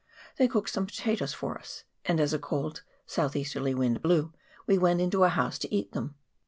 They 0.37 0.47
cooked 0.47 0.71
some 0.71 0.87
potatoes 0.87 1.31
for 1.35 1.59
us, 1.59 1.83
and, 2.05 2.19
as 2.19 2.33
a 2.33 2.39
cold 2.39 2.81
south 3.05 3.35
easterly 3.35 3.75
wind 3.75 4.01
blew, 4.01 4.33
we 4.65 4.79
went 4.79 4.99
into 4.99 5.23
a 5.25 5.29
house 5.29 5.59
to 5.59 5.71
eat 5.71 5.91
them. 5.91 6.15